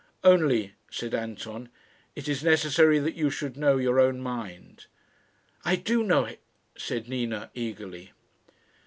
"Only," 0.23 0.73
said 0.89 1.13
Anton, 1.13 1.69
"it 2.15 2.27
is 2.27 2.43
necessary 2.43 2.97
that 2.97 3.13
you 3.13 3.29
should 3.29 3.55
know 3.55 3.77
your 3.77 3.99
own 3.99 4.19
mind." 4.19 4.87
"I 5.63 5.75
do 5.75 6.01
know 6.01 6.25
it," 6.25 6.41
said 6.75 7.07
Nina, 7.07 7.51
eagerly. 7.53 8.11